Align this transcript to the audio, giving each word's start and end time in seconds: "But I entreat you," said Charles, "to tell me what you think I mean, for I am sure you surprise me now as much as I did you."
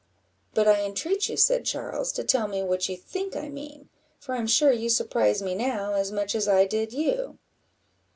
"But 0.55 0.67
I 0.67 0.81
entreat 0.81 1.29
you," 1.29 1.37
said 1.37 1.63
Charles, 1.63 2.11
"to 2.13 2.23
tell 2.23 2.47
me 2.47 2.63
what 2.63 2.89
you 2.89 2.97
think 2.97 3.35
I 3.35 3.49
mean, 3.49 3.89
for 4.17 4.33
I 4.33 4.39
am 4.39 4.47
sure 4.47 4.71
you 4.71 4.89
surprise 4.89 5.43
me 5.43 5.53
now 5.53 5.93
as 5.93 6.11
much 6.11 6.33
as 6.33 6.47
I 6.47 6.65
did 6.65 6.91
you." 6.91 7.37